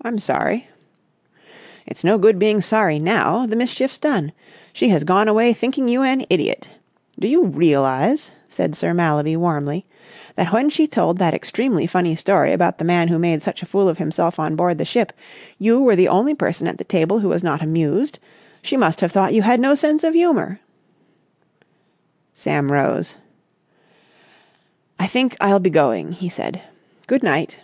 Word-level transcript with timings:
"I'm 0.00 0.20
sorry." 0.20 0.68
"It's 1.84 2.02
no 2.04 2.16
good 2.18 2.38
being 2.38 2.60
sorry 2.62 2.98
now. 3.00 3.46
The 3.46 3.56
mischief's 3.56 3.98
done. 3.98 4.32
She 4.72 4.88
has 4.90 5.02
gone 5.04 5.26
away 5.28 5.52
thinking 5.52 5.86
you 5.88 6.02
an 6.02 6.24
idiot. 6.30 6.70
Do 7.18 7.26
you 7.28 7.44
realise," 7.46 8.30
said 8.48 8.74
Sir 8.76 8.94
Mallaby 8.94 9.36
warmly, 9.36 9.84
"that 10.36 10.50
when 10.52 10.70
she 10.70 10.86
told 10.86 11.18
that 11.18 11.34
extremely 11.34 11.84
funny 11.88 12.14
story 12.16 12.52
about 12.54 12.78
the 12.78 12.84
man 12.84 13.08
who 13.08 13.18
made 13.18 13.42
such 13.42 13.60
a 13.62 13.66
fool 13.66 13.86
of 13.88 13.98
himself 13.98 14.38
on 14.38 14.54
board 14.56 14.78
the 14.78 14.84
ship, 14.86 15.12
you 15.58 15.80
were 15.80 15.96
the 15.96 16.08
only 16.08 16.32
person 16.32 16.66
at 16.68 16.78
the 16.78 16.84
table 16.84 17.18
who 17.18 17.28
was 17.28 17.42
not 17.42 17.60
amused? 17.60 18.18
She 18.62 18.76
must 18.78 19.00
have 19.02 19.10
thought 19.12 19.34
you 19.34 19.42
had 19.42 19.60
no 19.60 19.74
sense 19.74 20.04
of 20.04 20.14
humour!" 20.14 20.60
Sam 22.34 22.70
rose. 22.72 23.16
"I 25.00 25.06
think 25.08 25.36
I'll 25.40 25.60
be 25.60 25.70
going," 25.70 26.12
he 26.12 26.28
said. 26.30 26.62
"Good 27.08 27.22
night!" 27.24 27.60